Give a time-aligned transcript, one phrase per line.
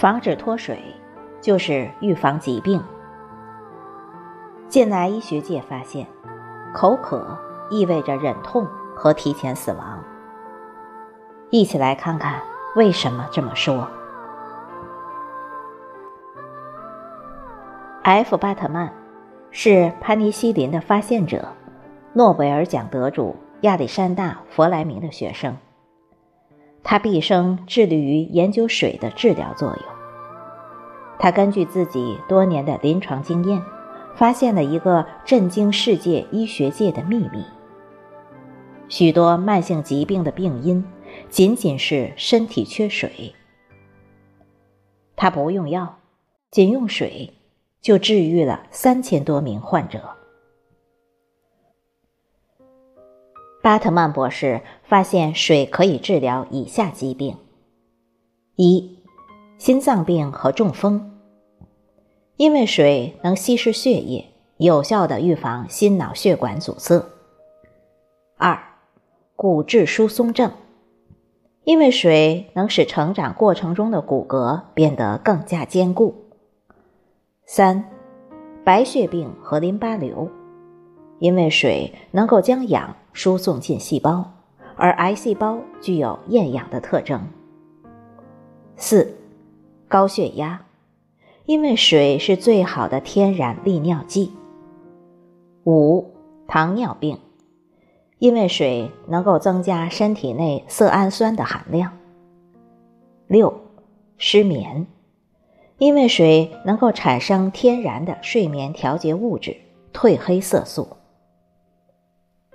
[0.00, 0.82] 防止脱水，
[1.42, 2.82] 就是预防疾病。
[4.66, 6.06] 近来医学界发现，
[6.72, 7.36] 口渴
[7.68, 8.66] 意味着忍痛
[8.96, 10.02] 和提前死亡。
[11.50, 12.40] 一起来看看
[12.76, 13.86] 为什么这么说。
[18.02, 18.38] F.
[18.38, 18.90] 巴特曼
[19.50, 21.46] 是潘尼西林的发现者，
[22.14, 25.54] 诺贝尔奖得主亚历山大·弗莱明的学生。
[26.82, 29.84] 他毕生致力于研究水的治疗作用。
[31.18, 33.62] 他根据自己多年的临床经验，
[34.14, 37.44] 发现了一个震惊世界医学界的秘密：
[38.88, 40.84] 许多慢性疾病的病因
[41.28, 43.34] 仅仅是身体缺水。
[45.16, 45.98] 他不用药，
[46.50, 47.34] 仅用水。
[47.82, 50.02] 就治愈了三千多名患者。
[53.62, 57.36] 巴特曼博士发现水可以治疗以下疾病：
[58.56, 58.98] 一、
[59.58, 61.12] 心脏病和中风，
[62.36, 67.04] 因为水能稀释血液，有效的预防心脑血管阻塞；
[68.38, 68.58] 二、
[69.36, 70.50] 骨质疏松症，
[71.64, 76.14] 因为水能使成长过程中的骨骼变得更加坚固。
[77.44, 77.84] 三，
[78.64, 80.30] 白血病和淋巴瘤，
[81.20, 84.32] 因为水能够将氧输送进细胞，
[84.74, 87.22] 而癌细胞具有厌氧的特征。
[88.74, 89.14] 四，
[89.86, 90.62] 高血压，
[91.44, 94.32] 因为水是最好的天然利尿剂。
[95.64, 96.10] 五，
[96.48, 97.18] 糖尿病，
[98.18, 101.92] 因为水能够增加身体内色氨酸的含量。
[103.26, 103.60] 六，
[104.16, 104.86] 失眠。
[105.76, 109.56] 因为水能够产生天然的睡眠调节物质
[109.94, 110.88] 褪黑色素。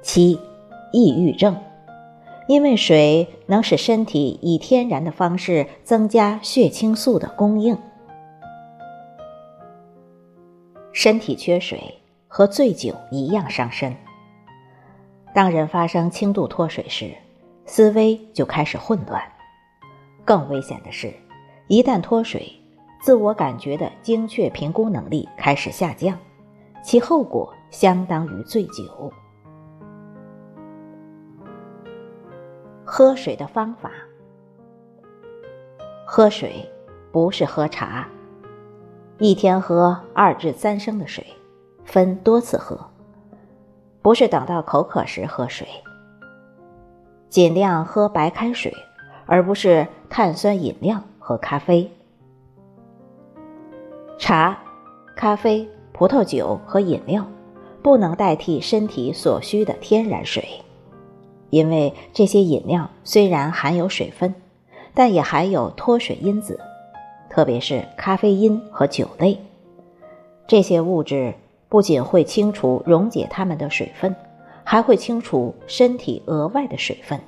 [0.05, 0.39] 七，
[0.91, 1.59] 抑郁症，
[2.47, 7.75] 因为水能使身体以天然的方式增加血清素的供应。
[10.93, 11.95] 身体缺水
[12.27, 13.95] 和醉酒一样伤身。
[15.33, 17.11] 当人发生轻度脱水时，
[17.65, 19.19] 思维就开始混乱。
[20.23, 21.11] 更危险的是，
[21.67, 22.53] 一旦脱水。
[23.01, 26.15] 自我感觉的精确评估能力开始下降，
[26.83, 29.11] 其后果相当于醉酒。
[32.85, 33.91] 喝水的方法：
[36.05, 36.69] 喝水
[37.11, 38.07] 不是喝茶，
[39.17, 41.25] 一天喝二至三升的水，
[41.83, 42.79] 分多次喝，
[44.03, 45.67] 不是等到口渴时喝水。
[47.27, 48.71] 尽量喝白开水，
[49.25, 51.91] 而不是碳酸饮料和咖啡。
[54.19, 54.57] 茶、
[55.15, 57.25] 咖啡、葡萄酒和饮料
[57.81, 60.47] 不能代替身体所需的天然水，
[61.49, 64.33] 因为这些饮料虽然含有水分，
[64.93, 66.59] 但也含有脱水因子，
[67.29, 69.39] 特别是咖啡因和酒类。
[70.47, 71.33] 这些物质
[71.69, 74.15] 不仅会清除溶解它们的水分，
[74.63, 77.19] 还会清除身体额外的水分。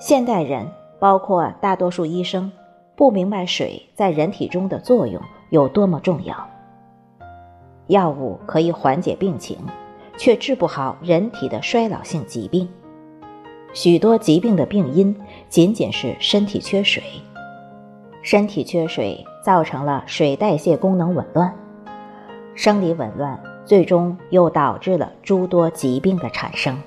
[0.00, 2.50] 现代人，包括大多数医生。
[2.96, 6.48] 不明白水在人体中的作用有多么重要。
[7.88, 9.58] 药物可以缓解病情，
[10.16, 12.68] 却治不好人体的衰老性疾病。
[13.72, 15.16] 许多疾病的病因
[15.48, 17.02] 仅仅是身体缺水，
[18.22, 21.54] 身体缺水造成了水代谢功能紊乱，
[22.54, 26.78] 生理紊乱最终又导致了诸多疾病的产生。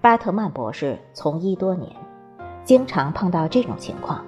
[0.00, 1.90] 巴特曼博士从医多年。
[2.62, 4.24] 经常碰到这种情况，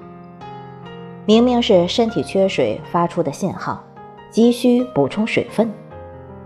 [1.26, 3.84] 明明是身体缺水发出的信号，
[4.30, 5.70] 急需补充水分，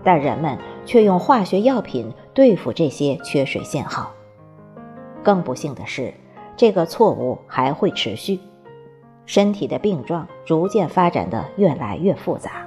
[0.07, 4.13] 但人们却用化学药品对付这些缺水信号。
[5.21, 6.13] 更不幸的是，
[6.55, 8.39] 这个错误还会持续，
[9.25, 12.65] 身体的病状逐渐发展的越来越复杂，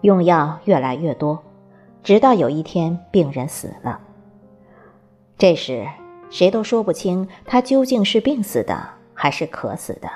[0.00, 1.38] 用药越来越多，
[2.02, 4.00] 直到有一天病人死了。
[5.36, 5.86] 这时。
[6.30, 10.08] 谁都说不清他究竟是病死的还是渴死的。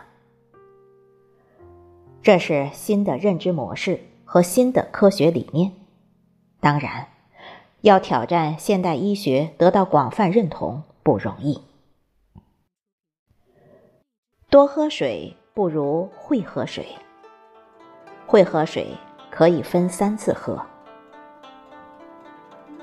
[2.22, 5.72] 这是新的认知模式和新的科学理念。
[6.66, 7.06] 当然，
[7.82, 11.62] 要挑战现代医学得到广泛认同不容易。
[14.50, 16.84] 多喝水不如会喝水。
[18.26, 18.88] 会喝水
[19.30, 20.60] 可以分三次喝。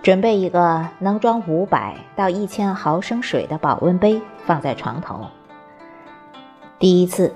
[0.01, 5.27] 准备一个能装五百到一千毫升水的保温杯，放在床头。
[6.79, 7.35] 第一次，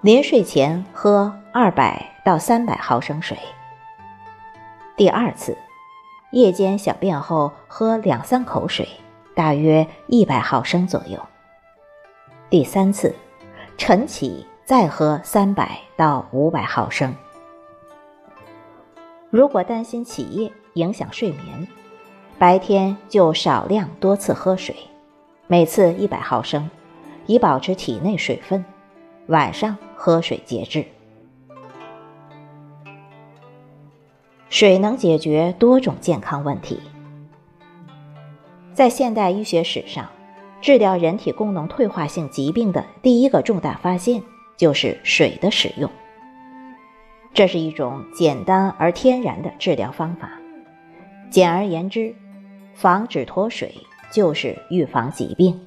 [0.00, 3.36] 临睡前喝二百到三百毫升水。
[4.96, 5.54] 第二次，
[6.30, 8.88] 夜间小便后喝两三口水，
[9.34, 11.20] 大约一百毫升左右。
[12.48, 13.14] 第三次，
[13.76, 17.14] 晨起再喝三百到五百毫升。
[19.28, 21.68] 如果担心起夜影响睡眠，
[22.38, 24.74] 白天就少量多次喝水，
[25.46, 26.70] 每次一百毫升，
[27.26, 28.64] 以保持体内水分。
[29.26, 30.86] 晚上喝水节制。
[34.58, 36.80] 水能解决多种健康问题。
[38.72, 40.08] 在现代医学史上，
[40.62, 44.22] 治疗人体功能退化性疾病的第一个重大发现
[44.56, 45.90] 就是水的使用。
[47.34, 50.30] 这是一种简单而天然的治疗方法。
[51.28, 52.16] 简而言之，
[52.72, 53.74] 防止脱水
[54.10, 55.62] 就是预防疾病。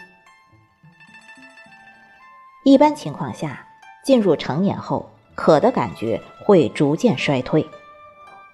[2.64, 3.68] 一般情况下，
[4.04, 7.64] 进入成年后，渴的感觉会逐渐衰退，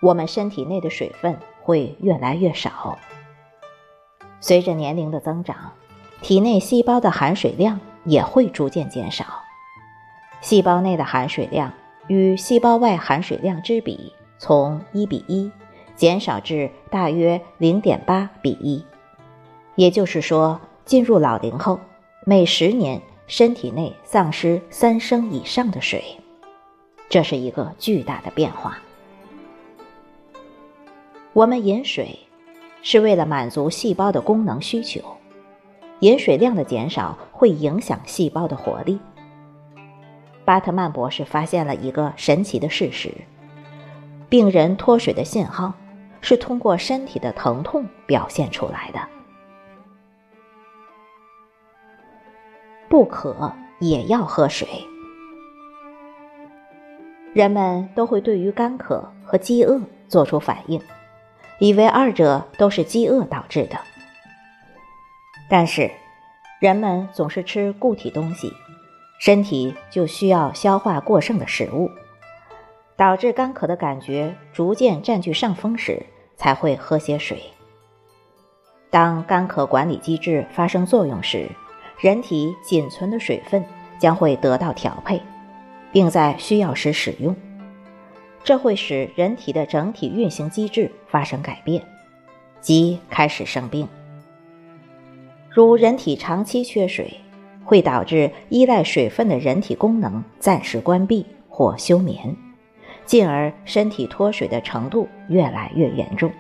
[0.06, 3.00] 我们身体内的水分会越来越少。
[4.40, 5.74] 随着年龄的增长，
[6.22, 9.26] 体内细胞的含水量也会逐渐减少，
[10.42, 11.74] 细胞内的含水量
[12.06, 15.52] 与细胞外含水量之比从一比一
[15.96, 18.86] 减少至大约零点八比一，
[19.74, 21.80] 也就是说，进入老龄后，
[22.28, 26.04] 每十年身体内丧失三升以上的水，
[27.10, 28.78] 这是一个巨大的变化。
[31.36, 32.18] 我们饮水。
[32.88, 35.02] 是为了满足细胞的功能需求，
[36.02, 39.00] 饮水量的减少会影响细胞的活力。
[40.46, 43.12] 巴特曼博士发现了一个神奇的事实：
[44.30, 45.74] 病人脱水的信号
[46.22, 49.00] 是通过身体的疼痛表现出来的。
[52.88, 54.68] 不渴也要喝水。
[57.34, 60.80] 人们都会对于干渴和饥饿做出反应。
[61.60, 63.80] 以为二者都是饥饿导致的，
[65.50, 65.90] 但是
[66.60, 68.54] 人们总是吃固体东西，
[69.20, 71.90] 身体就需要消化过剩的食物，
[72.98, 76.06] 导致干渴的感觉逐渐占据上风时，
[76.36, 77.42] 才会喝些水。
[78.90, 81.50] 当干渴管理机制发生作用时，
[82.00, 83.64] 人体仅存的水分
[83.98, 85.22] 将会得到调配，
[85.92, 87.36] 并在需要时使用。
[88.46, 91.82] 这会使人体的整体运行机制发生改变，
[92.62, 93.88] 即开始生病。
[95.50, 97.20] 如人体长期缺水，
[97.64, 102.38] 会导致依赖水分的人体功能暂时关闭或休眠，
[103.04, 106.32] 进而身体脱水的程度越来越严重。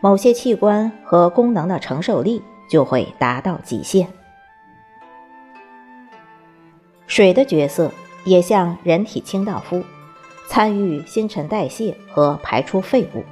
[0.00, 4.06] 某些器官和功能的承受力就会达到极限。
[7.08, 7.90] 水的角色
[8.24, 9.82] 也像人体清道夫。
[10.46, 13.24] 参与新陈代谢和排出废物。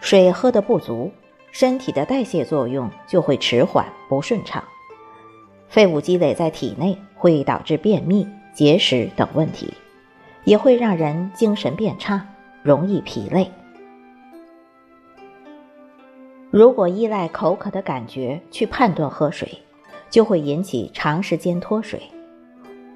[0.00, 1.10] 水喝的不足，
[1.50, 4.62] 身体的代谢作用就会迟缓不顺畅，
[5.68, 9.72] 废物积累在体内会导致便秘、结石等问题，
[10.44, 12.26] 也会让人精神变差，
[12.62, 13.50] 容易疲累。
[16.50, 19.58] 如果依赖口渴的感觉去判断喝水，
[20.08, 22.00] 就会引起长时间脱水，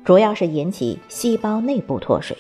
[0.05, 2.37] 主要是引起细胞内部脱水。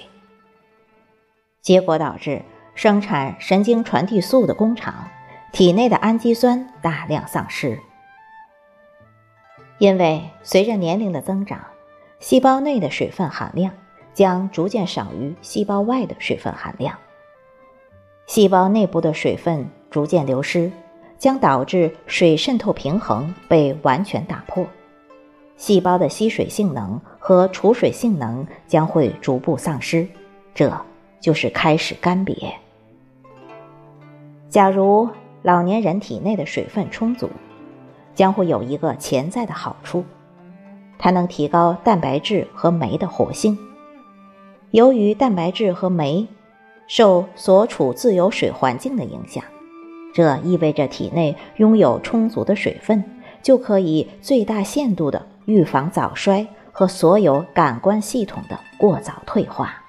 [1.62, 2.42] 结果导致
[2.74, 5.08] 生产神经传递素的工厂
[5.52, 7.78] 体内的氨基酸大量丧失，
[9.78, 11.60] 因为随着年龄的增长，
[12.18, 13.72] 细胞内的水分含量
[14.14, 16.96] 将逐渐少于细胞外的水分含量，
[18.26, 20.70] 细胞内部的水分逐渐流失，
[21.18, 24.64] 将导致水渗透平衡被完全打破，
[25.56, 30.08] 细胞的吸水性能和储水性能将会逐步丧失，
[30.54, 30.72] 这。
[31.20, 32.52] 就是开始干瘪。
[34.48, 35.08] 假如
[35.42, 37.30] 老年人体内的水分充足，
[38.14, 40.04] 将会有一个潜在的好处，
[40.98, 43.56] 它能提高蛋白质和酶的活性。
[44.72, 46.26] 由于蛋白质和酶
[46.86, 49.44] 受所处自由水环境的影响，
[50.12, 53.04] 这意味着体内拥有充足的水分，
[53.42, 59.79] 就可以最大限度的预防早衰和所有感官系统的过早退化。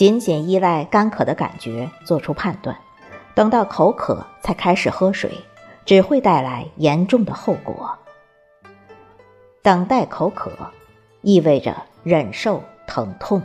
[0.00, 2.74] 仅仅依赖干渴的感觉做出判断，
[3.34, 5.30] 等到口渴才开始喝水，
[5.84, 7.98] 只会带来严重的后果。
[9.60, 10.52] 等待口渴，
[11.20, 13.42] 意味着忍受疼痛。